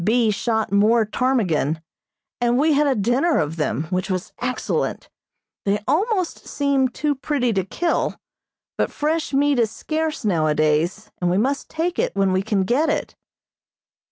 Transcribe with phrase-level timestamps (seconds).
[0.03, 0.31] B.
[0.31, 1.79] shot more ptarmigan,
[2.41, 5.09] and we had a dinner of them, which was excellent.
[5.63, 8.19] They almost seem too pretty to kill,
[8.79, 12.89] but fresh meat is scarce nowadays, and we must take it when we can get
[12.89, 13.15] it.